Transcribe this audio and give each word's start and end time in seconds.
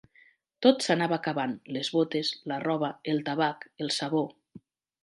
Tot 0.65 0.85
s'anava 0.85 1.15
acabant: 1.17 1.53
les 1.77 1.91
botes, 1.99 2.33
la 2.53 2.59
roba, 2.65 2.93
el 3.15 3.23
tabac, 3.31 3.71
el 3.87 3.97
sabó 4.01 4.27